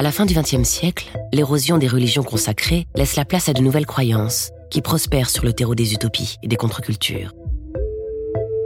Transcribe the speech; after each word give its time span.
À 0.00 0.02
la 0.02 0.12
fin 0.12 0.24
du 0.24 0.34
XXe 0.34 0.62
siècle, 0.62 1.08
l'érosion 1.32 1.78
des 1.78 1.88
religions 1.88 2.22
consacrées 2.22 2.86
laisse 2.94 3.16
la 3.16 3.24
place 3.24 3.48
à 3.48 3.52
de 3.52 3.60
nouvelles 3.60 3.86
croyances 3.86 4.50
qui 4.70 4.82
prospèrent 4.82 5.28
sur 5.28 5.44
le 5.44 5.52
terreau 5.52 5.74
des 5.74 5.92
utopies 5.92 6.36
et 6.42 6.48
des 6.48 6.56
contre-cultures. 6.56 7.32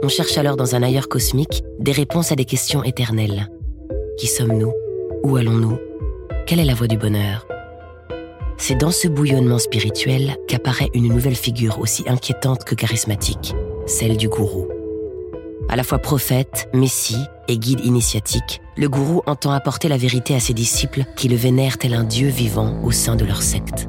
On 0.03 0.07
cherche 0.07 0.37
alors 0.37 0.55
dans 0.55 0.75
un 0.75 0.83
ailleurs 0.83 1.09
cosmique 1.09 1.63
des 1.79 1.91
réponses 1.91 2.31
à 2.31 2.35
des 2.35 2.45
questions 2.45 2.83
éternelles. 2.83 3.49
Qui 4.17 4.27
sommes-nous? 4.27 4.71
Où 5.23 5.35
allons-nous? 5.35 5.77
Quelle 6.45 6.59
est 6.59 6.65
la 6.65 6.75
voie 6.75 6.87
du 6.87 6.97
bonheur? 6.97 7.47
C'est 8.57 8.75
dans 8.75 8.91
ce 8.91 9.07
bouillonnement 9.07 9.59
spirituel 9.59 10.37
qu'apparaît 10.47 10.89
une 10.93 11.09
nouvelle 11.09 11.35
figure 11.35 11.79
aussi 11.79 12.03
inquiétante 12.07 12.63
que 12.63 12.73
charismatique, 12.73 13.53
celle 13.85 14.17
du 14.17 14.29
gourou. 14.29 14.67
À 15.67 15.75
la 15.75 15.83
fois 15.83 15.99
prophète, 15.99 16.69
messie 16.73 17.17
et 17.47 17.57
guide 17.57 17.83
initiatique, 17.83 18.61
le 18.77 18.87
gourou 18.87 19.21
entend 19.25 19.51
apporter 19.51 19.87
la 19.87 19.97
vérité 19.97 20.35
à 20.35 20.39
ses 20.39 20.53
disciples 20.53 21.03
qui 21.15 21.27
le 21.27 21.35
vénèrent 21.35 21.77
tel 21.77 21.93
un 21.93 22.03
dieu 22.03 22.29
vivant 22.29 22.81
au 22.83 22.91
sein 22.91 23.15
de 23.15 23.25
leur 23.25 23.41
secte. 23.41 23.87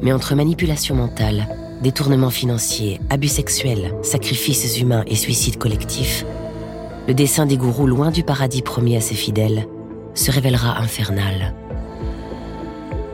Mais 0.00 0.12
entre 0.12 0.34
manipulation 0.34 0.94
mentale, 0.94 1.46
détournement 1.82 2.30
financier, 2.30 3.00
abus 3.10 3.28
sexuels, 3.28 3.94
sacrifices 4.02 4.80
humains 4.80 5.04
et 5.06 5.16
suicides 5.16 5.58
collectifs, 5.58 6.24
le 7.08 7.14
dessein 7.14 7.46
des 7.46 7.56
gourous 7.56 7.86
loin 7.86 8.10
du 8.10 8.22
paradis 8.22 8.62
promis 8.62 8.96
à 8.96 9.00
ses 9.00 9.16
fidèles 9.16 9.66
se 10.14 10.30
révélera 10.30 10.78
infernal. 10.78 11.54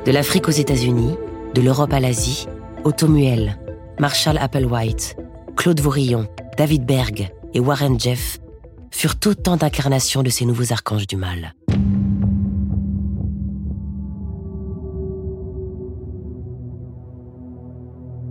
De 0.08 0.12
l'Afrique 0.14 0.48
aux 0.48 0.52
États-Unis, 0.52 1.16
de 1.54 1.60
l'Europe 1.60 1.92
à 1.92 2.00
l'Asie, 2.00 2.46
Otto 2.84 3.08
Muel, 3.08 3.58
Marshall 4.00 4.38
Applewhite, 4.38 5.18
Claude 5.54 5.80
Vaurillon, 5.80 6.26
David 6.56 6.87
Berg 6.87 7.28
et 7.52 7.60
Warren 7.60 8.00
Jeff 8.00 8.38
furent 8.90 9.18
autant 9.26 9.59
d'incarnations 9.59 10.23
de 10.23 10.30
ces 10.30 10.46
nouveaux 10.46 10.73
archanges 10.73 11.06
du 11.06 11.16
mal. 11.16 11.54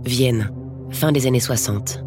Vienne, 0.04 0.50
fin 0.90 1.12
des 1.12 1.28
années 1.28 1.38
60. 1.38 2.02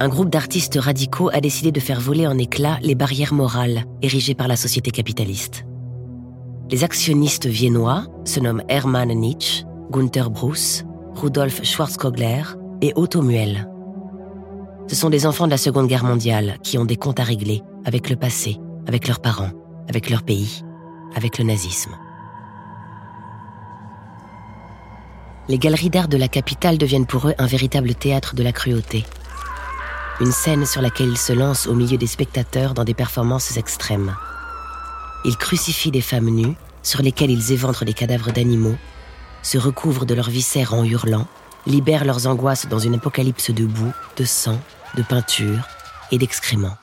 Un 0.00 0.08
groupe 0.08 0.30
d'artistes 0.30 0.78
radicaux 0.80 1.28
a 1.34 1.42
décidé 1.42 1.70
de 1.70 1.80
faire 1.80 2.00
voler 2.00 2.26
en 2.26 2.38
éclats 2.38 2.78
les 2.80 2.94
barrières 2.94 3.34
morales 3.34 3.84
érigées 4.00 4.34
par 4.34 4.48
la 4.48 4.56
société 4.56 4.90
capitaliste. 4.90 5.66
Les 6.68 6.82
actionnistes 6.82 7.46
viennois 7.46 8.06
se 8.24 8.40
nomment 8.40 8.64
Hermann 8.68 9.12
Nietzsche, 9.12 9.64
Gunther 9.92 10.30
Bruce, 10.30 10.84
Rudolf 11.14 11.62
Schwarzkogler 11.62 12.42
et 12.82 12.92
Otto 12.96 13.22
Muel. 13.22 13.70
Ce 14.88 14.96
sont 14.96 15.08
des 15.08 15.26
enfants 15.26 15.46
de 15.46 15.52
la 15.52 15.58
Seconde 15.58 15.86
Guerre 15.86 16.02
mondiale 16.02 16.58
qui 16.64 16.76
ont 16.76 16.84
des 16.84 16.96
comptes 16.96 17.20
à 17.20 17.22
régler 17.22 17.62
avec 17.84 18.10
le 18.10 18.16
passé, 18.16 18.58
avec 18.88 19.06
leurs 19.06 19.20
parents, 19.20 19.52
avec 19.88 20.10
leur 20.10 20.24
pays, 20.24 20.64
avec 21.14 21.38
le 21.38 21.44
nazisme. 21.44 21.92
Les 25.48 25.58
galeries 25.58 25.90
d'art 25.90 26.08
de 26.08 26.16
la 26.16 26.26
capitale 26.26 26.78
deviennent 26.78 27.06
pour 27.06 27.28
eux 27.28 27.34
un 27.38 27.46
véritable 27.46 27.94
théâtre 27.94 28.34
de 28.34 28.42
la 28.42 28.50
cruauté. 28.50 29.04
Une 30.20 30.32
scène 30.32 30.66
sur 30.66 30.82
laquelle 30.82 31.10
ils 31.10 31.16
se 31.16 31.32
lancent 31.32 31.68
au 31.68 31.74
milieu 31.74 31.96
des 31.96 32.08
spectateurs 32.08 32.74
dans 32.74 32.82
des 32.82 32.94
performances 32.94 33.56
extrêmes. 33.56 34.16
Ils 35.24 35.36
crucifient 35.36 35.90
des 35.90 36.00
femmes 36.00 36.30
nues, 36.30 36.54
sur 36.82 37.02
lesquelles 37.02 37.30
ils 37.30 37.52
éventrent 37.52 37.84
des 37.84 37.94
cadavres 37.94 38.32
d'animaux, 38.32 38.76
se 39.42 39.58
recouvrent 39.58 40.06
de 40.06 40.14
leurs 40.14 40.30
viscères 40.30 40.74
en 40.74 40.84
hurlant, 40.84 41.26
libèrent 41.66 42.04
leurs 42.04 42.26
angoisses 42.26 42.66
dans 42.68 42.78
une 42.78 42.94
apocalypse 42.94 43.50
de 43.50 43.64
boue, 43.64 43.92
de 44.16 44.24
sang, 44.24 44.60
de 44.96 45.02
peinture 45.02 45.66
et 46.10 46.18
d'excréments. 46.18 46.76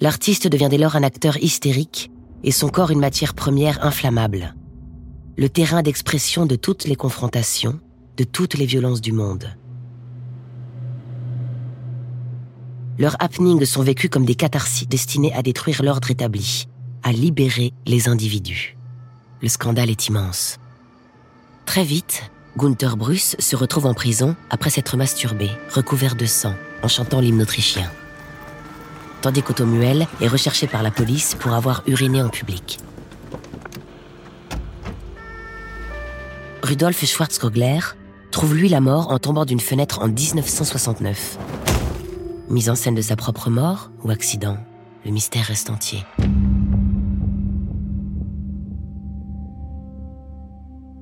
L'artiste 0.00 0.48
devient 0.48 0.68
dès 0.70 0.78
lors 0.78 0.96
un 0.96 1.02
acteur 1.02 1.36
hystérique 1.36 2.10
et 2.42 2.50
son 2.50 2.68
corps 2.68 2.90
une 2.90 3.00
matière 3.00 3.34
première 3.34 3.84
inflammable. 3.84 4.54
Le 5.36 5.48
terrain 5.48 5.82
d'expression 5.82 6.44
de 6.44 6.56
toutes 6.56 6.84
les 6.84 6.96
confrontations, 6.96 7.80
de 8.16 8.24
toutes 8.24 8.54
les 8.54 8.66
violences 8.66 9.00
du 9.00 9.12
monde. 9.12 9.46
Leurs 13.02 13.16
happenings 13.18 13.64
sont 13.64 13.82
vécus 13.82 14.08
comme 14.08 14.24
des 14.24 14.36
catharsis 14.36 14.86
destinés 14.86 15.34
à 15.34 15.42
détruire 15.42 15.82
l'ordre 15.82 16.12
établi, 16.12 16.68
à 17.02 17.10
libérer 17.10 17.72
les 17.84 18.08
individus. 18.08 18.76
Le 19.40 19.48
scandale 19.48 19.90
est 19.90 20.06
immense. 20.06 20.60
Très 21.66 21.82
vite, 21.82 22.30
Gunther 22.56 22.96
Bruce 22.96 23.34
se 23.40 23.56
retrouve 23.56 23.86
en 23.86 23.92
prison 23.94 24.36
après 24.50 24.70
s'être 24.70 24.96
masturbé, 24.96 25.50
recouvert 25.74 26.14
de 26.14 26.26
sang, 26.26 26.54
en 26.84 26.86
chantant 26.86 27.18
l'hymne 27.18 27.42
autrichien. 27.42 27.90
Tandis 29.20 29.42
qu'Otto 29.42 29.66
Muel 29.66 30.06
est 30.20 30.28
recherché 30.28 30.68
par 30.68 30.84
la 30.84 30.92
police 30.92 31.34
pour 31.34 31.54
avoir 31.54 31.82
uriné 31.88 32.22
en 32.22 32.28
public. 32.28 32.78
Rudolf 36.62 37.04
Schwarzkogler 37.04 37.80
trouve 38.30 38.54
lui 38.54 38.68
la 38.68 38.80
mort 38.80 39.10
en 39.10 39.18
tombant 39.18 39.44
d'une 39.44 39.58
fenêtre 39.58 39.98
en 40.02 40.06
1969. 40.06 41.71
Mise 42.52 42.68
en 42.68 42.74
scène 42.74 42.94
de 42.94 43.00
sa 43.00 43.16
propre 43.16 43.48
mort 43.48 43.90
ou 44.04 44.10
accident, 44.10 44.58
le 45.06 45.10
mystère 45.10 45.46
reste 45.46 45.70
entier. 45.70 46.04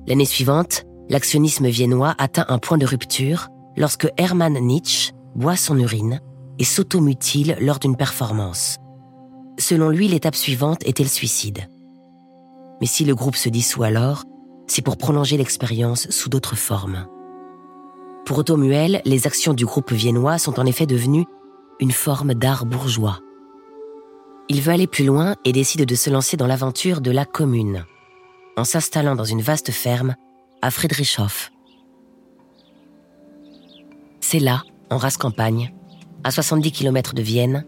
L'année 0.07 0.23
suivante, 0.23 0.85
l'actionnisme 1.09 1.67
viennois 1.67 2.15
atteint 2.19 2.45
un 2.47 2.57
point 2.57 2.77
de 2.77 2.85
rupture 2.85 3.49
lorsque 3.75 4.07
Hermann 4.15 4.57
Nietzsche 4.59 5.11
boit 5.35 5.57
son 5.57 5.77
urine 5.77 6.21
et 6.57 6.63
s'automutile 6.63 7.57
lors 7.59 7.79
d'une 7.79 7.97
performance. 7.97 8.77
Selon 9.59 9.89
lui, 9.89 10.07
l'étape 10.07 10.37
suivante 10.37 10.87
était 10.87 11.03
le 11.03 11.09
suicide. 11.09 11.67
Mais 12.79 12.87
si 12.87 13.03
le 13.03 13.13
groupe 13.13 13.35
se 13.35 13.49
dissout 13.49 13.83
alors, 13.83 14.23
c'est 14.67 14.81
pour 14.81 14.95
prolonger 14.95 15.35
l'expérience 15.35 16.09
sous 16.11 16.29
d'autres 16.29 16.55
formes. 16.55 17.07
Pour 18.25 18.37
Otto 18.37 18.55
Muel, 18.55 19.01
les 19.03 19.27
actions 19.27 19.53
du 19.53 19.65
groupe 19.65 19.91
viennois 19.91 20.37
sont 20.37 20.57
en 20.57 20.65
effet 20.65 20.85
devenues 20.85 21.25
une 21.81 21.91
forme 21.91 22.35
d'art 22.35 22.65
bourgeois. 22.65 23.19
Il 24.49 24.61
veut 24.61 24.71
aller 24.71 24.87
plus 24.87 25.03
loin 25.03 25.35
et 25.43 25.51
décide 25.51 25.85
de 25.85 25.95
se 25.95 26.09
lancer 26.11 26.37
dans 26.37 26.45
l'aventure 26.45 27.01
de 27.01 27.09
la 27.09 27.25
commune, 27.25 27.85
en 28.55 28.63
s'installant 28.63 29.15
dans 29.15 29.25
une 29.25 29.41
vaste 29.41 29.71
ferme 29.71 30.15
à 30.61 30.69
Friedrichshof. 30.69 31.51
C'est 34.19 34.39
là, 34.39 34.63
en 34.91 34.97
race 34.97 35.17
campagne, 35.17 35.73
à 36.23 36.29
70 36.29 36.71
km 36.71 37.15
de 37.15 37.23
Vienne, 37.23 37.65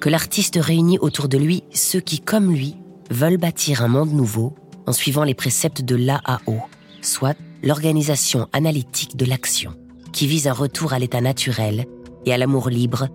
que 0.00 0.08
l'artiste 0.08 0.58
réunit 0.60 0.98
autour 0.98 1.28
de 1.28 1.36
lui 1.36 1.62
ceux 1.72 2.00
qui, 2.00 2.20
comme 2.20 2.50
lui, 2.52 2.76
veulent 3.10 3.36
bâtir 3.36 3.82
un 3.82 3.88
monde 3.88 4.12
nouveau 4.12 4.54
en 4.86 4.92
suivant 4.92 5.24
les 5.24 5.34
préceptes 5.34 5.82
de 5.82 5.94
l'AAO, 5.94 6.58
soit 7.02 7.36
l'organisation 7.62 8.48
analytique 8.52 9.16
de 9.16 9.26
l'action, 9.26 9.74
qui 10.12 10.26
vise 10.26 10.48
un 10.48 10.52
retour 10.52 10.94
à 10.94 10.98
l'état 10.98 11.20
naturel 11.20 11.84
et 12.24 12.32
à 12.32 12.38
l'amour 12.38 12.70
libre 12.70 13.08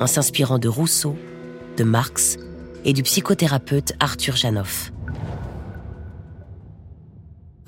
en 0.00 0.06
s'inspirant 0.06 0.58
de 0.58 0.68
Rousseau, 0.68 1.14
de 1.76 1.84
Marx 1.84 2.38
et 2.84 2.92
du 2.92 3.02
psychothérapeute 3.02 3.92
Arthur 4.00 4.36
Janoff. 4.36 4.92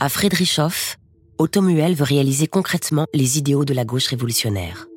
À 0.00 0.09
Friedrichshof, 0.09 0.97
Otto 1.38 1.60
Muel 1.60 1.94
veut 1.94 2.04
réaliser 2.04 2.47
concrètement 2.47 3.06
les 3.15 3.38
idéaux 3.38 3.65
de 3.65 3.75
la 3.75 3.84
gauche 3.84 4.09
révolutionnaire. 4.09 4.88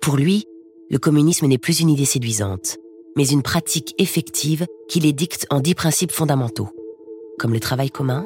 Pour 0.00 0.16
lui, 0.16 0.46
le 0.90 0.98
communisme 0.98 1.46
n'est 1.46 1.58
plus 1.58 1.80
une 1.80 1.90
idée 1.90 2.04
séduisante, 2.04 2.76
mais 3.16 3.28
une 3.28 3.42
pratique 3.42 3.94
effective 3.98 4.66
qui 4.88 5.00
les 5.00 5.12
dicte 5.12 5.46
en 5.50 5.60
dix 5.60 5.74
principes 5.74 6.12
fondamentaux 6.12 6.70
comme 7.38 7.52
le 7.52 7.60
travail 7.60 7.90
commun, 7.90 8.24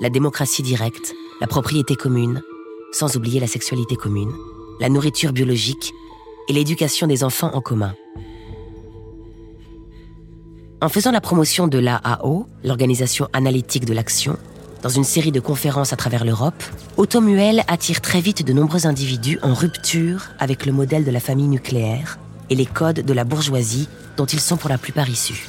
la 0.00 0.10
démocratie 0.10 0.62
directe, 0.62 1.14
la 1.40 1.46
propriété 1.46 1.94
commune, 1.94 2.42
sans 2.92 3.16
oublier 3.16 3.40
la 3.40 3.46
sexualité 3.46 3.96
commune, 3.96 4.32
la 4.80 4.88
nourriture 4.88 5.32
biologique 5.32 5.92
et 6.48 6.52
l'éducation 6.52 7.06
des 7.06 7.24
enfants 7.24 7.50
en 7.54 7.60
commun. 7.60 7.94
En 10.80 10.88
faisant 10.88 11.10
la 11.10 11.20
promotion 11.20 11.66
de 11.68 11.78
l'AAO, 11.78 12.46
l'Organisation 12.64 13.28
analytique 13.32 13.84
de 13.84 13.92
l'action, 13.92 14.38
dans 14.82 14.88
une 14.88 15.04
série 15.04 15.32
de 15.32 15.40
conférences 15.40 15.92
à 15.92 15.96
travers 15.96 16.24
l'Europe, 16.24 16.62
Otto 16.96 17.20
Muel 17.20 17.64
attire 17.66 18.00
très 18.00 18.20
vite 18.20 18.46
de 18.46 18.52
nombreux 18.52 18.86
individus 18.86 19.38
en 19.42 19.54
rupture 19.54 20.28
avec 20.38 20.66
le 20.66 20.72
modèle 20.72 21.04
de 21.04 21.10
la 21.10 21.20
famille 21.20 21.48
nucléaire 21.48 22.18
et 22.48 22.54
les 22.54 22.66
codes 22.66 23.00
de 23.00 23.12
la 23.12 23.24
bourgeoisie 23.24 23.88
dont 24.16 24.26
ils 24.26 24.40
sont 24.40 24.56
pour 24.56 24.70
la 24.70 24.78
plupart 24.78 25.08
issus. 25.08 25.48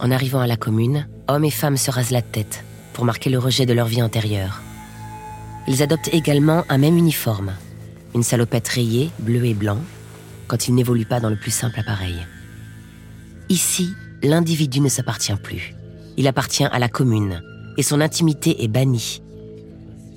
En 0.00 0.10
arrivant 0.10 0.40
à 0.40 0.48
la 0.48 0.56
commune, 0.56 1.06
hommes 1.28 1.44
et 1.44 1.50
femmes 1.50 1.76
se 1.76 1.92
rasent 1.92 2.10
la 2.10 2.22
tête 2.22 2.64
pour 2.92 3.04
marquer 3.04 3.30
le 3.30 3.38
rejet 3.38 3.66
de 3.66 3.72
leur 3.72 3.86
vie 3.86 4.02
antérieure. 4.02 4.60
Ils 5.68 5.80
adoptent 5.80 6.12
également 6.12 6.64
un 6.68 6.78
même 6.78 6.96
uniforme, 6.96 7.52
une 8.14 8.22
salopette 8.22 8.68
rayée, 8.68 9.10
bleu 9.18 9.44
et 9.44 9.54
blanc, 9.54 9.78
quand 10.46 10.68
ils 10.68 10.74
n'évoluent 10.74 11.06
pas 11.06 11.20
dans 11.20 11.30
le 11.30 11.36
plus 11.36 11.50
simple 11.50 11.80
appareil. 11.80 12.16
Ici, 13.48 13.94
l'individu 14.22 14.80
ne 14.80 14.88
s'appartient 14.88 15.34
plus. 15.42 15.74
Il 16.16 16.26
appartient 16.26 16.64
à 16.64 16.78
la 16.78 16.88
commune, 16.88 17.42
et 17.76 17.82
son 17.82 18.00
intimité 18.00 18.62
est 18.62 18.68
bannie. 18.68 19.22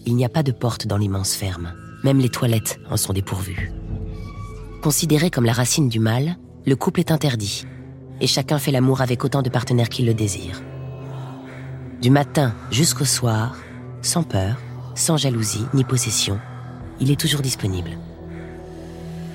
il 0.06 0.15
n'y 0.15 0.25
a 0.25 0.30
pas 0.30 0.44
de 0.44 0.51
porte 0.51 0.88
dans 0.88 0.97
l'immense 0.97 1.33
ferme. 1.33 1.74
Même 2.03 2.19
les 2.19 2.30
toilettes 2.30 2.80
en 2.92 2.97
sont 2.97 3.13
dépourvues. 3.13 3.71
Considéré 4.83 5.31
comme 5.31 5.45
la 5.45 5.53
racine 5.53 5.89
du 5.89 6.00
mal, 6.00 6.38
le 6.65 6.75
couple 6.75 7.00
est 7.00 7.12
interdit, 7.12 7.65
et 8.21 8.27
chacun 8.27 8.59
fait 8.59 8.71
l'amour 8.71 9.01
avec 9.01 9.24
autant 9.24 9.41
de 9.41 9.50
partenaires 9.50 9.89
qu'il 9.89 10.06
le 10.06 10.13
désire. 10.13 10.62
Du 12.01 12.12
matin 12.12 12.53
jusqu'au 12.69 13.06
soir, 13.06 13.56
sans 14.01 14.24
peur, 14.24 14.57
sans 14.94 15.18
jalousie 15.18 15.65
ni 15.74 15.83
possession, 15.83 16.39
il 17.00 17.12
est 17.12 17.19
toujours 17.19 17.42
disponible. 17.42 17.92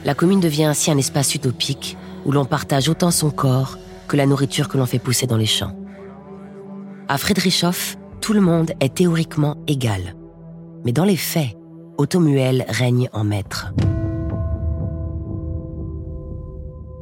La 0.05 0.15
commune 0.15 0.41
devient 0.41 0.65
ainsi 0.65 0.91
un 0.91 0.99
espace 0.99 1.35
utopique 1.35 1.97
où 2.25 2.33
l'on 2.33 2.45
partage 2.45 2.89
autant 2.89 3.11
son 3.11 3.31
corps 3.31 3.79
que 4.09 4.17
la 4.17 4.27
nourriture 4.27 4.69
que 4.69 4.79
l'on 4.79 4.87
fait 4.87 4.99
pousser 4.99 5.27
dans 5.27 5.37
les 5.37 5.47
champs. 5.47 5.77
À 7.09 7.19
Friedrichshof, 7.19 7.97
tout 8.21 8.33
le 8.33 8.41
monde 8.41 8.73
est 8.81 8.95
théoriquement 8.95 9.57
égal. 9.67 10.15
Mais 10.85 10.93
dans 10.93 11.05
les 11.05 11.17
faits, 11.17 11.57
Otto 11.99 12.21
Muel 12.21 12.65
règne 12.69 13.09
en 13.13 13.25
maître. 13.25 13.73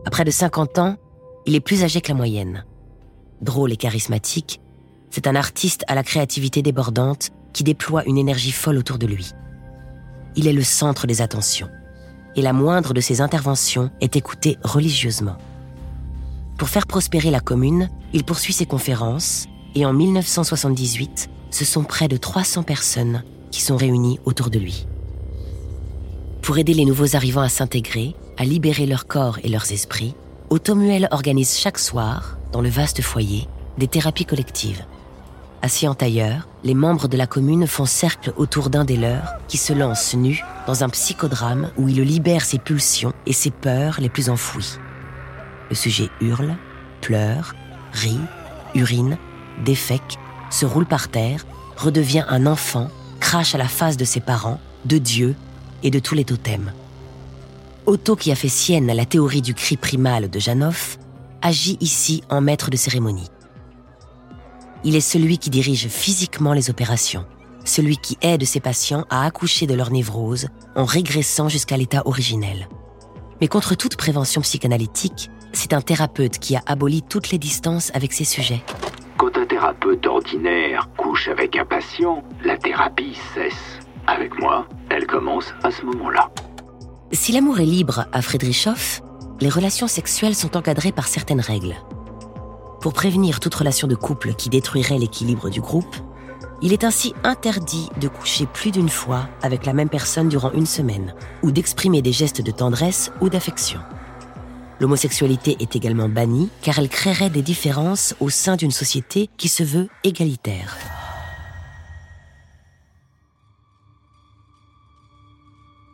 À 0.05 0.11
près 0.11 0.25
de 0.25 0.31
50 0.31 0.79
ans, 0.79 0.97
il 1.47 1.55
est 1.55 1.61
plus 1.61 1.85
âgé 1.85 2.01
que 2.01 2.09
la 2.09 2.15
moyenne. 2.15 2.65
Drôle 3.43 3.73
et 3.73 3.77
charismatique, 3.77 4.61
c'est 5.11 5.27
un 5.27 5.35
artiste 5.37 5.85
à 5.87 5.95
la 5.95 6.03
créativité 6.03 6.63
débordante 6.63 7.31
qui 7.53 7.65
déploie 7.65 8.05
une 8.07 8.19
énergie 8.19 8.53
folle 8.53 8.79
autour 8.79 8.99
de 8.99 9.07
lui. 9.07 9.33
Il 10.37 10.47
est 10.47 10.53
le 10.53 10.63
centre 10.63 11.07
des 11.07 11.23
attentions, 11.23 11.69
et 12.37 12.43
la 12.43 12.53
moindre 12.53 12.95
de 12.95 13.01
ses 13.01 13.21
interventions 13.21 13.91
est 14.01 14.17
écoutée 14.17 14.59
religieusement. 14.63 15.37
Pour 16.57 16.69
faire 16.69 16.87
prospérer 16.87 17.31
la 17.31 17.41
commune, 17.41 17.89
il 18.13 18.25
poursuit 18.25 18.53
ses 18.53 18.67
conférences, 18.67 19.47
et 19.75 19.87
en 19.87 19.93
1978, 19.93 21.31
ce 21.51 21.65
sont 21.65 21.85
près 21.85 22.09
de 22.09 22.17
300 22.17 22.63
personnes 22.63 23.23
qui 23.51 23.63
sont 23.63 23.77
réunies 23.77 24.19
autour 24.25 24.51
de 24.51 24.59
lui. 24.59 24.87
Pour 26.43 26.59
aider 26.59 26.75
les 26.75 26.85
nouveaux 26.85 27.15
arrivants 27.15 27.43
à 27.43 27.49
s'intégrer, 27.49 28.15
à 28.37 28.45
libérer 28.45 28.87
leur 28.87 29.07
corps 29.07 29.39
et 29.43 29.49
leurs 29.49 29.73
esprits, 29.73 30.15
Automuel 30.51 31.09
organise 31.11 31.59
chaque 31.59 31.79
soir, 31.79 32.39
dans 32.53 32.63
le 32.63 32.71
vaste 32.71 33.03
foyer, 33.03 33.47
des 33.77 33.87
thérapies 33.87 34.25
collectives. 34.25 34.83
Assis 35.61 35.87
en 35.87 35.95
tailleur, 35.95 36.48
les 36.65 36.75
membres 36.75 37.09
de 37.09 37.17
la 37.17 37.27
commune 37.27 37.67
font 37.67 37.87
cercle 37.87 38.33
autour 38.37 38.71
d'un 38.71 38.85
des 38.85 38.97
leurs 38.97 39.35
qui 39.47 39.57
se 39.57 39.73
lance 39.73 40.15
nu 40.15 40.43
dans 40.67 40.83
un 40.85 40.89
psychodrame 40.89 41.71
où 41.77 41.89
il 41.89 42.01
libère 42.03 42.45
ses 42.45 42.59
pulsions 42.59 43.13
et 43.27 43.33
ses 43.33 43.51
peurs 43.51 44.01
les 44.01 44.09
plus 44.09 44.29
enfouies. 44.29 44.79
Le 45.71 45.77
sujet 45.77 46.09
hurle, 46.21 46.57
pleure, 47.01 47.55
rit, 47.93 48.21
urine, 48.75 49.19
défèque, 49.65 50.19
se 50.51 50.67
roule 50.67 50.87
par 50.87 51.09
terre, 51.09 51.47
redevient 51.77 52.25
un 52.29 52.47
enfant, 52.47 52.89
crache 53.21 53.55
à 53.55 53.59
la 53.59 53.69
face 53.69 53.97
de 53.97 54.05
ses 54.05 54.21
parents, 54.21 54.61
de 54.85 54.99
Dieu 54.99 55.37
et 55.83 55.91
de 55.91 55.99
tous 55.99 56.15
les 56.15 56.25
totems. 56.25 56.73
Otto, 57.87 58.17
qui 58.17 58.33
a 58.33 58.35
fait 58.35 58.49
sienne 58.49 58.93
la 58.93 59.07
théorie 59.07 59.43
du 59.43 59.55
cri 59.55 59.77
primal 59.77 60.29
de 60.29 60.39
Janov, 60.39 60.99
agit 61.41 61.79
ici 61.81 62.23
en 62.29 62.41
maître 62.41 62.71
de 62.71 62.77
cérémonie. 62.77 63.31
Il 64.85 64.95
est 64.95 65.01
celui 65.01 65.39
qui 65.39 65.51
dirige 65.51 65.89
physiquement 65.89 66.53
les 66.53 66.71
opérations, 66.71 67.25
celui 67.65 67.97
qui 67.97 68.17
aide 68.23 68.45
ses 68.45 68.61
patients 68.61 69.05
à 69.11 69.25
accoucher 69.27 69.67
de 69.67 69.75
leur 69.75 69.91
névrose 69.91 70.49
en 70.77 70.85
régressant 70.85 71.49
jusqu'à 71.49 71.77
l'état 71.77 72.03
originel. 72.07 72.69
Mais 73.41 73.49
contre 73.49 73.75
toute 73.75 73.97
prévention 73.97 74.41
psychanalytique, 74.41 75.31
c'est 75.53 75.73
un 75.73 75.81
thérapeute 75.81 76.39
qui 76.39 76.57
a 76.57 76.63
aboli 76.67 77.03
toutes 77.03 77.31
les 77.31 77.39
distances 77.39 77.91
avec 77.95 78.13
ses 78.13 78.25
sujets. 78.25 78.63
Quand 79.17 79.37
un 79.37 79.47
thérapeute 79.47 80.07
ordinaire 80.07 80.89
couche 80.97 81.29
avec 81.29 81.57
un 81.57 81.65
patient, 81.65 82.23
la 82.45 82.57
thérapie 82.57 83.17
cesse. 83.35 83.79
Avec 84.07 84.39
moi, 84.39 84.67
elle 84.91 85.07
commence 85.07 85.53
à 85.63 85.71
ce 85.71 85.85
moment-là. 85.85 86.31
Si 87.13 87.33
l'amour 87.33 87.59
est 87.59 87.65
libre 87.65 88.07
à 88.13 88.23
Friedrichshof, 88.23 89.01
les 89.41 89.49
relations 89.49 89.89
sexuelles 89.89 90.35
sont 90.35 90.57
encadrées 90.57 90.93
par 90.93 91.09
certaines 91.09 91.41
règles. 91.41 91.75
Pour 92.81 92.93
prévenir 92.93 93.41
toute 93.41 93.55
relation 93.57 93.89
de 93.89 93.97
couple 93.97 94.35
qui 94.35 94.51
détruirait 94.51 94.99
l'équilibre 94.99 95.51
du 95.51 95.61
groupe, 95.61 95.97
il 96.63 96.73
est 96.73 96.85
ainsi 96.85 97.13
interdit 97.25 97.89
de 98.01 98.07
coucher 98.07 98.47
plus 98.47 98.71
d'une 98.71 98.89
fois 98.89 99.29
avec 99.43 99.67
la 99.67 99.73
même 99.73 99.89
personne 99.89 100.29
durant 100.29 100.53
une 100.53 100.67
semaine, 100.67 101.15
ou 101.43 101.51
d'exprimer 101.51 102.03
des 102.03 102.13
gestes 102.13 102.41
de 102.41 102.53
tendresse 102.53 103.11
ou 103.21 103.29
d'affection. 103.29 103.81
L'homosexualité 104.81 105.57
est 105.59 105.75
également 105.75 106.09
bannie 106.09 106.51
car 106.63 106.79
elle 106.79 106.89
créerait 106.89 107.31
des 107.31 107.43
différences 107.43 108.15
au 108.21 108.31
sein 108.31 108.55
d'une 108.55 108.71
société 108.71 109.29
qui 109.37 109.49
se 109.49 109.65
veut 109.65 109.89
égalitaire. 110.05 110.77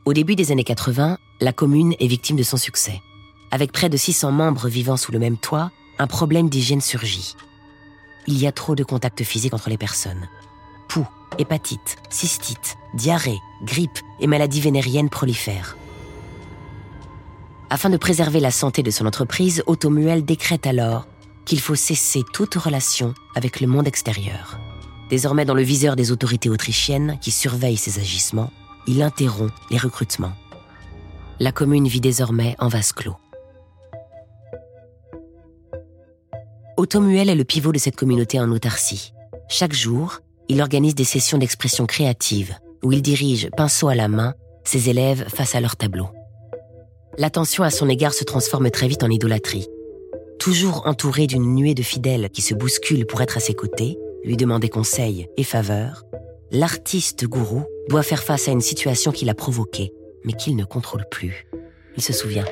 Au 0.04 0.12
début 0.12 0.36
des 0.36 0.52
années 0.52 0.64
80, 0.64 1.16
la 1.40 1.52
commune 1.54 1.94
est 1.98 2.06
victime 2.06 2.36
de 2.36 2.42
son 2.42 2.58
succès. 2.58 3.00
Avec 3.50 3.72
près 3.72 3.88
de 3.88 3.96
600 3.96 4.32
membres 4.32 4.68
vivant 4.68 4.98
sous 4.98 5.12
le 5.12 5.18
même 5.18 5.38
toit, 5.38 5.70
un 5.98 6.06
problème 6.06 6.48
d'hygiène 6.48 6.80
surgit. 6.80 7.36
Il 8.26 8.38
y 8.38 8.46
a 8.46 8.52
trop 8.52 8.74
de 8.74 8.84
contacts 8.84 9.22
physiques 9.22 9.54
entre 9.54 9.68
les 9.68 9.78
personnes. 9.78 10.28
Poux, 10.88 11.06
hépatite, 11.38 11.96
cystite, 12.10 12.76
diarrhée, 12.94 13.38
grippe 13.62 13.98
et 14.20 14.26
maladies 14.26 14.60
vénériennes 14.60 15.10
prolifèrent. 15.10 15.76
Afin 17.70 17.90
de 17.90 17.96
préserver 17.96 18.40
la 18.40 18.50
santé 18.50 18.82
de 18.82 18.90
son 18.90 19.06
entreprise, 19.06 19.62
Automuel 19.66 20.24
décrète 20.24 20.66
alors 20.66 21.06
qu'il 21.44 21.60
faut 21.60 21.74
cesser 21.74 22.22
toute 22.32 22.54
relation 22.54 23.14
avec 23.34 23.60
le 23.60 23.66
monde 23.66 23.88
extérieur. 23.88 24.58
Désormais 25.10 25.44
dans 25.44 25.54
le 25.54 25.62
viseur 25.62 25.96
des 25.96 26.12
autorités 26.12 26.48
autrichiennes 26.48 27.18
qui 27.20 27.30
surveillent 27.30 27.76
ses 27.76 27.98
agissements, 27.98 28.52
il 28.86 29.02
interrompt 29.02 29.52
les 29.70 29.78
recrutements. 29.78 30.32
La 31.40 31.52
commune 31.52 31.88
vit 31.88 32.00
désormais 32.00 32.56
en 32.58 32.68
vase 32.68 32.92
clos. 32.92 33.16
Automuel 36.76 37.30
est 37.30 37.36
le 37.36 37.44
pivot 37.44 37.70
de 37.70 37.78
cette 37.78 37.94
communauté 37.94 38.40
en 38.40 38.50
autarcie. 38.50 39.12
Chaque 39.48 39.72
jour, 39.72 40.18
il 40.48 40.60
organise 40.60 40.96
des 40.96 41.04
sessions 41.04 41.38
d'expression 41.38 41.86
créative 41.86 42.56
où 42.82 42.90
il 42.90 43.00
dirige, 43.00 43.48
pinceau 43.56 43.88
à 43.88 43.94
la 43.94 44.08
main, 44.08 44.34
ses 44.64 44.90
élèves 44.90 45.24
face 45.28 45.54
à 45.54 45.60
leur 45.60 45.76
tableau. 45.76 46.08
L'attention 47.16 47.62
à 47.62 47.70
son 47.70 47.88
égard 47.88 48.12
se 48.12 48.24
transforme 48.24 48.70
très 48.70 48.88
vite 48.88 49.04
en 49.04 49.08
idolâtrie. 49.08 49.68
Toujours 50.40 50.82
entouré 50.86 51.28
d'une 51.28 51.54
nuée 51.54 51.74
de 51.74 51.82
fidèles 51.82 52.28
qui 52.30 52.42
se 52.42 52.54
bousculent 52.54 53.06
pour 53.06 53.22
être 53.22 53.36
à 53.36 53.40
ses 53.40 53.54
côtés, 53.54 53.96
lui 54.24 54.36
demander 54.36 54.68
conseils 54.68 55.28
et 55.36 55.44
faveurs, 55.44 56.02
l'artiste 56.50 57.24
gourou 57.24 57.64
doit 57.88 58.02
faire 58.02 58.24
face 58.24 58.48
à 58.48 58.52
une 58.52 58.60
situation 58.60 59.12
qu'il 59.12 59.30
a 59.30 59.34
provoquée, 59.34 59.92
mais 60.24 60.32
qu'il 60.32 60.56
ne 60.56 60.64
contrôle 60.64 61.04
plus. 61.08 61.46
Il 61.96 62.02
se 62.02 62.12
souvient. 62.12 62.44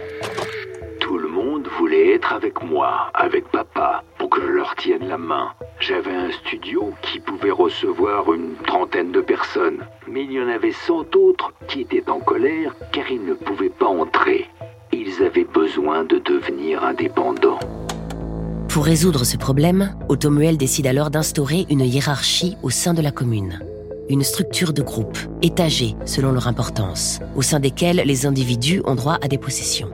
Tout 1.01 1.19
le 1.19 1.29
monde 1.29 1.67
voulait 1.79 2.15
être 2.15 2.33
avec 2.33 2.63
moi, 2.63 3.11
avec 3.15 3.51
papa, 3.51 4.05
que 4.33 4.41
je 4.41 4.47
leur 4.47 4.75
tienne 4.77 5.09
la 5.09 5.19
main. 5.19 5.49
J'avais 5.79 6.15
un 6.15 6.31
studio 6.31 6.93
qui 7.03 7.21
pouvait 7.21 7.51
recevoir 7.51 8.33
une 8.33 8.55
trentaine 8.67 9.13
de 9.13 9.21
personnes, 9.21 9.81
mais 10.09 10.25
il 10.25 10.33
y 10.33 10.41
en 10.41 10.49
avait 10.49 10.73
cent 10.73 11.05
autres 11.15 11.53
qui 11.69 11.83
étaient 11.83 12.09
en 12.09 12.19
colère 12.19 12.75
car 12.93 13.11
ils 13.11 13.25
ne 13.25 13.35
pouvaient 13.35 13.69
pas 13.69 13.87
entrer. 13.87 14.47
Ils 14.93 15.23
avaient 15.23 15.45
besoin 15.45 16.05
de 16.05 16.19
devenir 16.19 16.83
indépendants. 16.83 17.59
Pour 18.69 18.87
résoudre 18.87 19.25
ce 19.25 19.37
problème, 19.37 19.95
Automuel 20.09 20.57
décide 20.57 20.87
alors 20.87 21.11
d'instaurer 21.11 21.67
une 21.69 21.81
hiérarchie 21.81 22.57
au 22.63 22.71
sein 22.71 22.95
de 22.95 23.03
la 23.03 23.11
commune. 23.11 23.61
Une 24.09 24.23
structure 24.23 24.73
de 24.73 24.83
groupe, 24.83 25.19
étagée 25.43 25.95
selon 26.07 26.33
leur 26.33 26.49
importance, 26.49 27.21
au 27.37 27.43
sein 27.43 27.61
desquels 27.61 28.03
les 28.07 28.25
individus 28.25 28.81
ont 28.87 28.95
droit 28.95 29.19
à 29.23 29.29
des 29.29 29.39
possessions. 29.39 29.91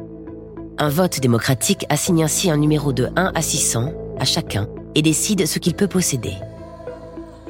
Un 0.79 0.91
vote 0.91 1.19
démocratique 1.19 1.87
assigne 1.89 2.23
ainsi 2.23 2.53
un 2.53 2.57
numéro 2.57 2.93
de 2.93 3.09
1 3.17 3.33
à 3.35 3.43
600 3.43 3.93
à 4.21 4.25
chacun 4.25 4.69
et 4.95 5.03
décide 5.03 5.47
ce 5.47 5.59
qu'il 5.59 5.75
peut 5.75 5.89
posséder. 5.89 6.35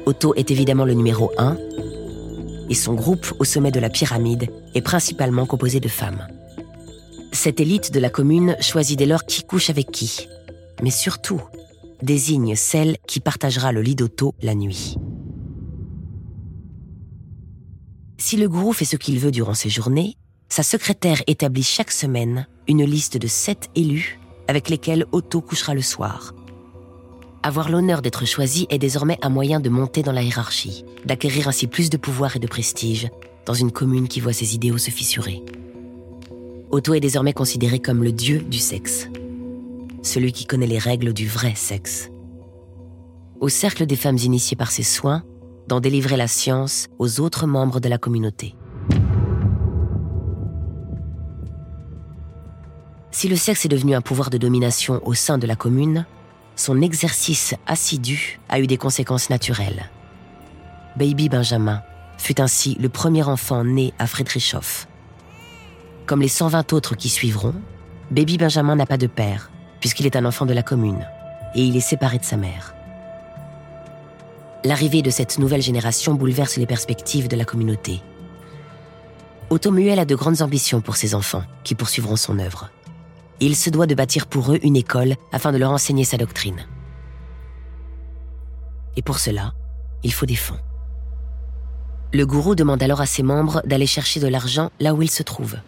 Otto 0.05 0.33
est 0.35 0.51
évidemment 0.51 0.85
le 0.85 0.93
numéro 0.93 1.31
1 1.37 1.57
et 2.69 2.73
son 2.75 2.93
groupe 2.93 3.33
au 3.39 3.43
sommet 3.43 3.71
de 3.71 3.79
la 3.79 3.89
pyramide 3.89 4.49
est 4.75 4.81
principalement 4.81 5.45
composé 5.45 5.79
de 5.79 5.87
femmes. 5.87 6.27
Cette 7.31 7.59
élite 7.59 7.93
de 7.93 7.99
la 7.99 8.09
commune 8.09 8.55
choisit 8.59 8.97
dès 8.97 9.05
lors 9.05 9.25
qui 9.25 9.43
couche 9.43 9.69
avec 9.69 9.91
qui, 9.91 10.27
mais 10.81 10.91
surtout 10.91 11.41
désigne 12.01 12.55
celle 12.55 12.97
qui 13.07 13.19
partagera 13.19 13.71
le 13.71 13.81
lit 13.81 13.95
d'Otto 13.95 14.33
la 14.41 14.55
nuit. 14.55 14.95
Si 18.17 18.37
le 18.37 18.49
gourou 18.49 18.73
fait 18.73 18.85
ce 18.85 18.95
qu'il 18.95 19.19
veut 19.19 19.31
durant 19.31 19.53
ses 19.53 19.69
journées, 19.69 20.17
sa 20.49 20.63
secrétaire 20.63 21.21
établit 21.27 21.63
chaque 21.63 21.91
semaine 21.91 22.47
une 22.67 22.83
liste 22.83 23.17
de 23.17 23.27
sept 23.27 23.69
élus 23.75 24.19
avec 24.47 24.69
lesquels 24.69 25.05
Otto 25.11 25.41
couchera 25.41 25.73
le 25.73 25.81
soir. 25.81 26.33
Avoir 27.41 27.69
l'honneur 27.69 28.01
d'être 28.01 28.25
choisi 28.25 28.67
est 28.69 28.79
désormais 28.79 29.17
un 29.21 29.29
moyen 29.29 29.61
de 29.61 29.69
monter 29.69 30.03
dans 30.03 30.11
la 30.11 30.23
hiérarchie, 30.23 30.83
d'acquérir 31.05 31.47
ainsi 31.47 31.67
plus 31.67 31.89
de 31.89 31.95
pouvoir 31.95 32.35
et 32.35 32.39
de 32.39 32.47
prestige 32.47 33.09
dans 33.45 33.53
une 33.53 33.71
commune 33.71 34.09
qui 34.09 34.19
voit 34.19 34.33
ses 34.33 34.55
idéaux 34.55 34.77
se 34.77 34.91
fissurer. 34.91 35.41
Otto 36.69 36.93
est 36.93 36.99
désormais 36.99 37.33
considéré 37.33 37.79
comme 37.79 38.03
le 38.03 38.11
dieu 38.11 38.39
du 38.39 38.59
sexe, 38.59 39.07
celui 40.03 40.33
qui 40.33 40.45
connaît 40.45 40.67
les 40.67 40.77
règles 40.77 41.13
du 41.13 41.27
vrai 41.27 41.53
sexe. 41.55 42.09
Au 43.39 43.47
cercle 43.47 43.85
des 43.85 43.95
femmes 43.95 44.17
initiées 44.17 44.57
par 44.57 44.69
ses 44.69 44.83
soins, 44.83 45.23
d'en 45.67 45.79
délivrer 45.79 46.17
la 46.17 46.27
science 46.27 46.87
aux 46.99 47.21
autres 47.21 47.47
membres 47.47 47.79
de 47.79 47.87
la 47.87 47.97
communauté. 47.97 48.53
Si 53.11 53.29
le 53.29 53.35
sexe 53.37 53.65
est 53.65 53.69
devenu 53.69 53.95
un 53.95 54.01
pouvoir 54.01 54.29
de 54.29 54.37
domination 54.37 55.01
au 55.05 55.13
sein 55.13 55.37
de 55.37 55.47
la 55.47 55.55
commune, 55.55 56.05
son 56.59 56.81
exercice 56.81 57.55
assidu 57.67 58.39
a 58.49 58.59
eu 58.59 58.67
des 58.67 58.75
conséquences 58.75 59.29
naturelles. 59.29 59.89
Baby 60.97 61.29
Benjamin 61.29 61.81
fut 62.17 62.41
ainsi 62.41 62.75
le 62.81 62.89
premier 62.89 63.23
enfant 63.23 63.63
né 63.63 63.93
à 63.97 64.07
Friedrichshof. 64.07 64.87
Comme 66.05 66.21
les 66.21 66.27
120 66.27 66.73
autres 66.73 66.95
qui 66.95 67.07
suivront, 67.07 67.53
Baby 68.11 68.37
Benjamin 68.37 68.75
n'a 68.75 68.85
pas 68.85 68.97
de 68.97 69.07
père, 69.07 69.49
puisqu'il 69.79 70.05
est 70.05 70.17
un 70.17 70.25
enfant 70.25 70.45
de 70.45 70.53
la 70.53 70.63
commune, 70.63 71.07
et 71.55 71.63
il 71.63 71.77
est 71.77 71.79
séparé 71.79 72.17
de 72.17 72.25
sa 72.25 72.35
mère. 72.35 72.75
L'arrivée 74.65 75.01
de 75.01 75.11
cette 75.11 75.39
nouvelle 75.39 75.61
génération 75.61 76.13
bouleverse 76.13 76.57
les 76.57 76.65
perspectives 76.65 77.29
de 77.29 77.37
la 77.37 77.45
communauté. 77.45 78.01
Otto 79.49 79.71
Muel 79.71 79.99
a 79.99 80.05
de 80.05 80.15
grandes 80.15 80.41
ambitions 80.41 80.81
pour 80.81 80.97
ses 80.97 81.15
enfants, 81.15 81.43
qui 81.63 81.73
poursuivront 81.73 82.17
son 82.17 82.37
œuvre. 82.37 82.69
Il 83.39 83.55
se 83.55 83.69
doit 83.69 83.87
de 83.87 83.95
bâtir 83.95 84.27
pour 84.27 84.51
eux 84.51 84.59
une 84.63 84.75
école 84.75 85.15
afin 85.31 85.51
de 85.51 85.57
leur 85.57 85.71
enseigner 85.71 86.03
sa 86.03 86.17
doctrine. 86.17 86.65
Et 88.95 89.01
pour 89.01 89.19
cela, 89.19 89.53
il 90.03 90.13
faut 90.13 90.25
des 90.25 90.35
fonds. 90.35 90.59
Le 92.11 92.25
gourou 92.25 92.55
demande 92.55 92.81
alors 92.81 93.01
à 93.01 93.05
ses 93.05 93.23
membres 93.23 93.61
d'aller 93.65 93.85
chercher 93.85 94.19
de 94.19 94.27
l'argent 94.27 94.71
là 94.79 94.93
où 94.93 95.01
ils 95.01 95.11
se 95.11 95.23
trouvent. 95.23 95.59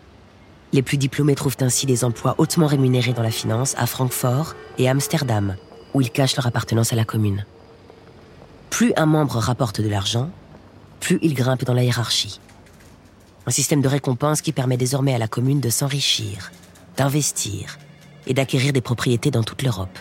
Les 0.73 0.81
plus 0.81 0.97
diplômés 0.97 1.35
trouvent 1.35 1.57
ainsi 1.61 1.85
des 1.85 2.03
emplois 2.03 2.35
hautement 2.37 2.67
rémunérés 2.67 3.13
dans 3.13 3.23
la 3.23 3.31
finance 3.31 3.75
à 3.77 3.85
Francfort 3.85 4.55
et 4.77 4.89
Amsterdam, 4.89 5.55
où 5.93 6.01
ils 6.01 6.11
cachent 6.11 6.35
leur 6.35 6.47
appartenance 6.47 6.93
à 6.93 6.95
la 6.95 7.05
commune. 7.05 7.45
Plus 8.69 8.93
un 8.95 9.05
membre 9.05 9.35
rapporte 9.35 9.81
de 9.81 9.89
l'argent, 9.89 10.29
plus 10.99 11.19
il 11.21 11.33
grimpe 11.33 11.65
dans 11.65 11.73
la 11.73 11.83
hiérarchie. 11.83 12.39
Un 13.45 13.51
système 13.51 13.81
de 13.81 13.87
récompense 13.87 14.41
qui 14.41 14.53
permet 14.53 14.77
désormais 14.77 15.13
à 15.13 15.17
la 15.17 15.27
commune 15.27 15.59
de 15.59 15.69
s'enrichir, 15.69 16.51
d'investir 17.01 17.79
et 18.27 18.35
d'acquérir 18.35 18.73
des 18.73 18.81
propriétés 18.81 19.31
dans 19.31 19.41
toute 19.41 19.63
l'Europe. 19.63 19.97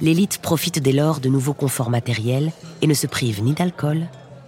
L'élite 0.00 0.38
profite 0.38 0.78
dès 0.78 0.92
lors 0.92 1.20
de 1.20 1.28
nouveaux 1.28 1.52
conforts 1.52 1.90
matériels 1.90 2.50
et 2.80 2.86
ne 2.86 2.94
se 2.94 3.06
prive 3.06 3.42
ni 3.42 3.52
d'alcool, 3.52 4.06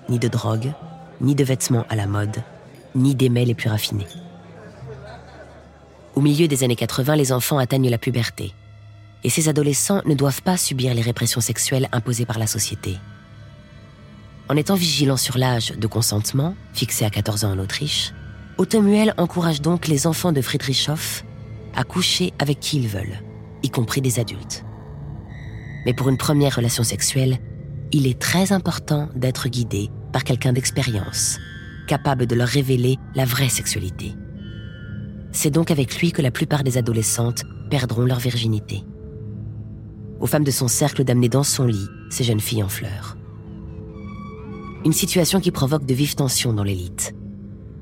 ni 0.09 0.19
de 0.19 0.27
drogue, 0.29 0.73
ni 1.21 1.35
de 1.35 1.45
vêtements 1.45 1.85
à 1.91 1.97
la 1.97 2.07
mode, 2.07 2.43
ni 2.95 3.15
des 3.15 3.29
mets 3.29 3.45
les 3.45 3.55
plus 3.55 3.69
raffinés. 3.69 4.07
Au 6.15 6.23
milieu 6.23 6.49
des 6.49 6.65
années 6.65 6.77
80, 6.77 7.15
les 7.17 7.31
enfants 7.31 7.59
atteignent 7.59 7.91
la 7.91 7.99
puberté. 7.99 8.55
Et 9.23 9.29
ces 9.29 9.51
adolescents 9.51 10.01
ne 10.07 10.15
doivent 10.15 10.41
pas 10.41 10.57
subir 10.57 10.95
les 10.95 11.03
répressions 11.03 11.43
sexuelles 11.43 11.91
imposées 11.93 12.25
par 12.25 12.39
la 12.39 12.47
société. 12.47 12.97
En 14.49 14.57
étant 14.57 14.77
vigilant 14.77 15.19
sur 15.19 15.37
l'âge 15.37 15.73
de 15.73 15.87
consentement, 15.87 16.55
fixé 16.73 17.05
à 17.05 17.11
14 17.11 17.45
ans 17.45 17.53
en 17.53 17.59
Autriche, 17.59 18.15
Automuel 18.61 19.15
encourage 19.17 19.63
donc 19.63 19.89
les 19.89 20.07
enfants 20.07 20.33
de 20.33 20.43
Friedrichshof 20.43 21.25
à 21.75 21.83
coucher 21.83 22.35
avec 22.39 22.61
qui 22.61 22.77
ils 22.77 22.89
veulent, 22.89 23.23
y 23.63 23.71
compris 23.71 24.03
des 24.03 24.21
adultes. 24.21 24.67
Mais 25.87 25.95
pour 25.95 26.11
une 26.11 26.19
première 26.19 26.57
relation 26.57 26.83
sexuelle, 26.83 27.39
il 27.91 28.07
est 28.07 28.19
très 28.19 28.53
important 28.53 29.09
d'être 29.17 29.49
guidé 29.49 29.89
par 30.13 30.25
quelqu'un 30.25 30.53
d'expérience, 30.53 31.39
capable 31.87 32.27
de 32.27 32.35
leur 32.35 32.49
révéler 32.49 32.99
la 33.15 33.25
vraie 33.25 33.49
sexualité. 33.49 34.13
C'est 35.33 35.51
donc 35.51 35.71
avec 35.71 35.99
lui 35.99 36.13
que 36.13 36.21
la 36.21 36.31
plupart 36.31 36.63
des 36.63 36.77
adolescentes 36.77 37.45
perdront 37.71 38.05
leur 38.05 38.19
virginité. 38.19 38.85
Aux 40.21 40.27
femmes 40.27 40.45
de 40.45 40.51
son 40.51 40.69
cercle 40.69 41.05
d'amener 41.05 41.31
dans 41.31 41.45
son 41.45 41.65
lit 41.65 41.89
ces 42.11 42.25
jeunes 42.25 42.41
filles 42.41 42.63
en 42.63 42.69
fleurs. 42.69 43.17
Une 44.85 44.93
situation 44.93 45.41
qui 45.41 45.51
provoque 45.51 45.87
de 45.87 45.95
vives 45.95 46.15
tensions 46.15 46.53
dans 46.53 46.65
l'élite. 46.65 47.15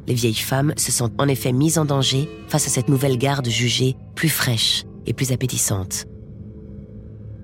Les 0.08 0.14
vieilles 0.14 0.34
femmes 0.34 0.72
se 0.78 0.90
sentent 0.90 1.12
en 1.18 1.28
effet 1.28 1.52
mises 1.52 1.76
en 1.76 1.84
danger 1.84 2.30
face 2.48 2.66
à 2.66 2.70
cette 2.70 2.88
nouvelle 2.88 3.18
garde 3.18 3.46
jugée 3.46 3.94
plus 4.14 4.30
fraîche 4.30 4.84
et 5.06 5.12
plus 5.12 5.32
appétissante. 5.32 6.06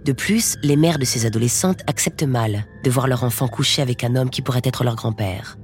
De 0.06 0.12
plus, 0.12 0.56
les 0.62 0.76
mères 0.76 0.98
de 0.98 1.04
ces 1.04 1.26
adolescentes 1.26 1.82
acceptent 1.86 2.22
mal 2.22 2.64
de 2.82 2.90
voir 2.90 3.06
leur 3.06 3.22
enfant 3.22 3.48
coucher 3.48 3.82
avec 3.82 4.02
un 4.02 4.16
homme 4.16 4.30
qui 4.30 4.40
pourrait 4.40 4.62
être 4.64 4.82
leur 4.82 4.96
grand-père. 4.96 5.58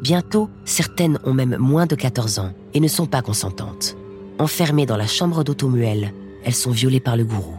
Bientôt, 0.00 0.48
certaines 0.64 1.18
ont 1.24 1.34
même 1.34 1.56
moins 1.58 1.86
de 1.86 1.96
14 1.96 2.38
ans 2.38 2.52
et 2.72 2.80
ne 2.80 2.88
sont 2.88 3.06
pas 3.06 3.20
consentantes. 3.20 3.96
Enfermées 4.38 4.86
dans 4.86 4.96
la 4.96 5.08
chambre 5.08 5.42
d'automuel, 5.42 6.14
elles 6.44 6.54
sont 6.54 6.70
violées 6.70 7.00
par 7.00 7.16
le 7.16 7.24
gourou. 7.24 7.56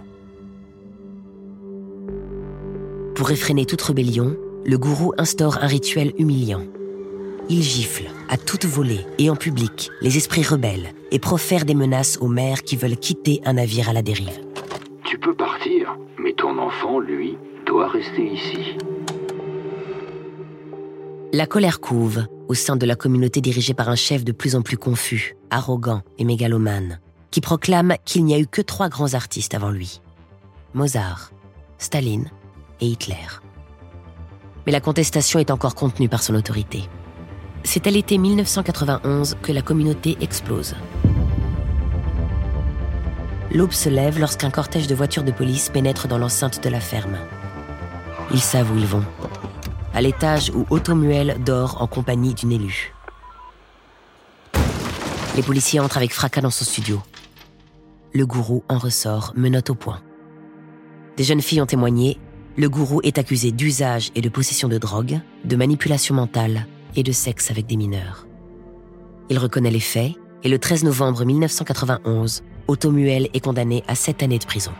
Pour 3.14 3.28
réfréner 3.28 3.66
toute 3.66 3.82
rébellion, 3.82 4.38
le 4.66 4.78
gourou 4.78 5.14
instaure 5.18 5.60
un 5.62 5.68
rituel 5.68 6.14
humiliant. 6.18 6.64
Il 7.54 7.64
gifle, 7.64 8.06
à 8.30 8.38
toute 8.38 8.64
volée 8.64 9.06
et 9.18 9.30
en 9.30 9.36
public, 9.36 9.90
les 10.00 10.16
esprits 10.16 10.42
rebelles 10.42 10.94
et 11.12 11.20
profère 11.20 11.66
des 11.66 11.76
menaces 11.76 12.18
aux 12.22 12.30
mères 12.30 12.64
qui 12.64 12.78
veulent 12.78 12.96
quitter 12.96 13.42
un 13.44 13.52
navire 13.52 13.90
à 13.90 13.94
la 13.94 14.02
dérive. 14.02 14.40
Tu 15.04 15.20
peux 15.20 15.36
partir, 15.36 15.98
mais 16.18 16.32
ton 16.32 16.58
enfant, 16.58 17.02
lui, 17.02 17.38
doit 17.66 17.90
rester 17.90 18.26
ici. 18.26 18.78
La 21.34 21.46
colère 21.46 21.82
couve 21.82 22.26
au 22.48 22.54
sein 22.54 22.78
de 22.78 22.86
la 22.86 22.96
communauté 22.96 23.42
dirigée 23.42 23.74
par 23.74 23.90
un 23.90 23.98
chef 23.98 24.24
de 24.24 24.32
plus 24.32 24.56
en 24.56 24.62
plus 24.62 24.78
confus, 24.78 25.36
arrogant 25.50 26.04
et 26.18 26.24
mégalomane, 26.24 27.02
qui 27.32 27.42
proclame 27.42 27.96
qu'il 28.06 28.24
n'y 28.24 28.34
a 28.34 28.40
eu 28.40 28.48
que 28.48 28.62
trois 28.62 28.88
grands 28.88 29.14
artistes 29.14 29.56
avant 29.56 29.72
lui. 29.72 30.00
Mozart, 30.74 31.34
Staline 31.80 32.32
et 32.80 32.86
Hitler. 32.86 33.28
Mais 34.66 34.72
la 34.72 34.80
contestation 34.80 35.38
est 35.38 35.52
encore 35.52 35.76
contenue 35.76 36.08
par 36.08 36.24
son 36.24 36.36
autorité. 36.36 36.88
C'est 37.64 37.88
à 37.88 37.92
l'été 37.92 38.18
1991 38.18 39.38
que 39.42 39.52
la 39.52 39.62
communauté 39.62 40.18
explose. 40.22 40.76
L'aube 43.54 43.74
se 43.74 43.90
lève 43.90 44.20
lorsqu'un 44.20 44.50
cortège 44.50 44.88
de 44.88 44.96
voitures 44.96 45.24
de 45.24 45.32
police 45.32 45.70
pénètre 45.70 46.08
dans 46.08 46.18
l'enceinte 46.18 46.64
de 46.64 46.70
la 46.70 46.80
ferme. 46.80 47.18
Ils 48.32 48.40
savent 48.40 48.72
où 48.72 48.78
ils 48.78 48.86
vont 48.86 49.04
à 49.94 50.02
l'étage 50.02 50.52
où 50.56 50.66
Otto 50.70 50.96
Muel 50.96 51.38
dort 51.44 51.82
en 51.82 51.88
compagnie 51.88 52.34
d'une 52.34 52.52
élue. 52.52 52.94
Les 55.36 55.44
policiers 55.44 55.80
entrent 55.80 55.98
avec 55.98 56.14
fracas 56.14 56.42
dans 56.42 56.50
son 56.50 56.66
studio. 56.66 57.02
Le 58.14 58.26
gourou 58.26 58.64
en 58.70 58.78
ressort, 58.78 59.34
menotte 59.36 59.70
au 59.70 59.76
poing. 59.76 60.02
Des 61.18 61.24
jeunes 61.24 61.42
filles 61.42 61.62
ont 61.62 61.66
témoigné. 61.66 62.20
Le 62.58 62.70
gourou 62.70 63.02
est 63.04 63.18
accusé 63.18 63.52
d'usage 63.52 64.12
et 64.16 64.22
de 64.22 64.30
possession 64.30 64.68
de 64.68 64.78
drogue, 64.78 65.20
de 65.46 65.56
manipulation 65.56 66.16
mentale 66.16 66.68
et 66.96 67.04
de 67.04 67.12
sexe 67.12 67.52
avec 67.52 67.68
des 67.68 67.78
mineurs. 67.78 68.28
Il 69.30 69.38
reconnaît 69.38 69.72
les 69.72 69.80
faits 69.80 70.14
et 70.44 70.50
le 70.50 70.60
13 70.60 70.84
novembre 70.84 71.24
1991, 71.26 72.44
Otto 72.68 72.92
Muel 72.92 73.30
est 73.34 73.40
condamné 73.40 73.84
à 73.88 73.96
sept 73.96 74.24
années 74.24 74.40
de 74.40 74.46
prison. 74.46 74.72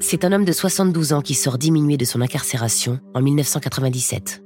C'est 0.00 0.24
un 0.24 0.32
homme 0.32 0.44
de 0.44 0.52
72 0.52 1.12
ans 1.12 1.22
qui 1.22 1.34
sort 1.34 1.58
diminué 1.58 1.96
de 1.96 2.04
son 2.04 2.20
incarcération 2.20 3.00
en 3.14 3.22
1997. 3.22 4.42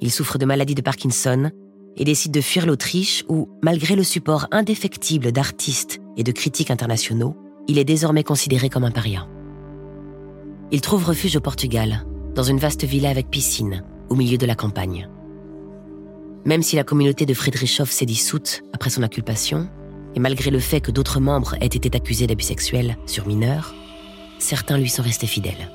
Il 0.00 0.10
souffre 0.10 0.38
de 0.38 0.46
maladie 0.46 0.74
de 0.74 0.82
Parkinson 0.82 1.50
et 1.96 2.04
décide 2.04 2.32
de 2.32 2.40
fuir 2.40 2.66
l'Autriche 2.66 3.24
où, 3.28 3.48
malgré 3.62 3.94
le 3.94 4.02
support 4.02 4.46
indéfectible 4.50 5.32
d'artistes 5.32 6.00
et 6.16 6.22
de 6.22 6.32
critiques 6.32 6.70
internationaux, 6.70 7.36
il 7.68 7.78
est 7.78 7.84
désormais 7.84 8.24
considéré 8.24 8.68
comme 8.68 8.84
un 8.84 8.90
paria. 8.90 9.28
Il 10.72 10.80
trouve 10.80 11.04
refuge 11.04 11.34
au 11.34 11.40
Portugal, 11.40 12.04
dans 12.36 12.44
une 12.44 12.58
vaste 12.58 12.84
villa 12.84 13.10
avec 13.10 13.28
piscine, 13.28 13.82
au 14.08 14.14
milieu 14.14 14.38
de 14.38 14.46
la 14.46 14.54
campagne. 14.54 15.08
Même 16.44 16.62
si 16.62 16.76
la 16.76 16.84
communauté 16.84 17.26
de 17.26 17.34
Friedrichshof 17.34 17.90
s'est 17.90 18.06
dissoute 18.06 18.62
après 18.72 18.90
son 18.90 19.02
inculpation, 19.02 19.68
et 20.14 20.20
malgré 20.20 20.50
le 20.50 20.60
fait 20.60 20.80
que 20.80 20.92
d'autres 20.92 21.18
membres 21.18 21.56
aient 21.60 21.66
été 21.66 21.90
accusés 21.96 22.28
d'abus 22.28 22.44
sexuels 22.44 22.96
sur 23.06 23.26
mineurs, 23.26 23.74
certains 24.38 24.78
lui 24.78 24.88
sont 24.88 25.02
restés 25.02 25.26
fidèles. 25.26 25.72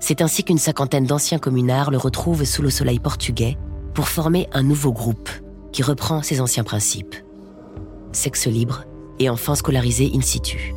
C'est 0.00 0.20
ainsi 0.20 0.42
qu'une 0.42 0.58
cinquantaine 0.58 1.06
d'anciens 1.06 1.38
communards 1.38 1.92
le 1.92 1.98
retrouvent 1.98 2.44
sous 2.44 2.62
le 2.62 2.70
soleil 2.70 2.98
portugais 2.98 3.56
pour 3.94 4.08
former 4.08 4.48
un 4.52 4.64
nouveau 4.64 4.92
groupe 4.92 5.30
qui 5.72 5.84
reprend 5.84 6.22
ses 6.22 6.40
anciens 6.40 6.64
principes. 6.64 7.14
Sexe 8.10 8.48
libre 8.48 8.84
et 9.20 9.30
enfants 9.30 9.54
scolarisés 9.54 10.10
in 10.12 10.22
situ. 10.22 10.74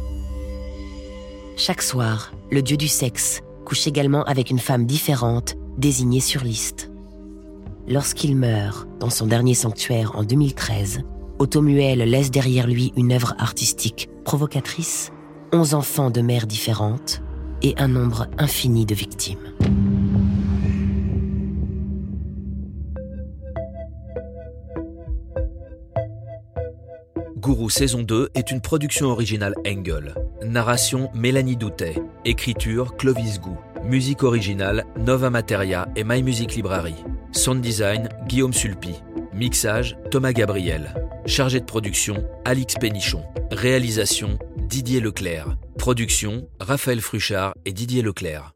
Chaque 1.56 1.84
soir, 1.84 2.34
le 2.52 2.62
dieu 2.64 2.78
du 2.78 2.88
sexe 2.88 3.42
couche 3.64 3.86
également 3.86 4.24
avec 4.24 4.50
une 4.50 4.60
femme 4.60 4.86
différente 4.86 5.56
désignée 5.78 6.20
sur 6.20 6.44
liste. 6.44 6.92
Lorsqu'il 7.88 8.36
meurt 8.36 8.88
dans 9.00 9.12
son 9.12 9.28
dernier 9.28 9.54
sanctuaire 9.54 10.16
en 10.16 10.24
2013, 10.24 11.02
Automuel 11.40 12.00
laisse 12.00 12.32
derrière 12.32 12.68
lui 12.68 12.92
une 12.96 13.12
œuvre 13.12 13.36
artistique 13.38 14.10
provocatrice 14.26 15.12
11 15.52 15.76
enfants 15.76 16.10
de 16.10 16.22
mères 16.22 16.48
différentes 16.48 17.22
et 17.62 17.76
un 17.78 17.88
nombre 17.88 18.28
infini 18.40 18.86
de 18.86 18.96
victimes. 18.96 19.54
Gourou 27.44 27.70
saison 27.70 28.04
2 28.04 28.30
est 28.36 28.52
une 28.52 28.62
production 28.62 29.08
originale 29.08 29.54
Engel. 29.68 30.16
Narration 30.46 31.10
Mélanie 31.14 31.58
Doutet. 31.58 31.96
Écriture 32.24 32.96
Clovis 32.96 33.42
Gou. 33.42 33.58
Musique 33.84 34.24
originale 34.24 34.86
Nova 34.98 35.30
Materia 35.30 35.90
et 35.98 36.06
My 36.06 36.24
Music 36.24 36.56
Library. 36.56 36.96
Sound 37.34 37.60
design 37.60 38.08
Guillaume 38.30 38.54
Sulpi. 38.54 38.96
Mixage 39.34 39.98
Thomas 40.10 40.32
Gabriel. 40.32 40.96
Chargé 41.26 41.60
de 41.60 41.66
production 41.66 42.24
Alix 42.46 42.76
Pénichon. 42.76 43.26
Réalisation 43.52 44.40
Didier 44.70 45.02
Leclerc. 45.02 45.58
Production 45.78 46.48
Raphaël 46.62 47.02
Fruchard 47.02 47.56
et 47.66 47.74
Didier 47.74 48.04
Leclerc. 48.04 48.54